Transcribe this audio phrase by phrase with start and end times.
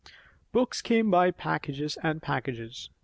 [0.51, 2.89] Books came by packages and packages.